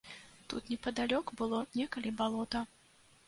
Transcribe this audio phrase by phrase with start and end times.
[0.51, 2.65] Тут непадалёк было некалі балота.